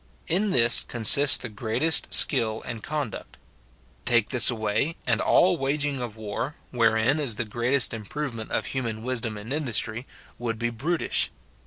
[0.25, 3.37] In this consists the greatest skill and conduct.
[4.03, 8.65] Take this away, and all waging of war, wherein is the greatest im provement of
[8.65, 10.07] human wisdom and industry,
[10.39, 11.29] would be brutish.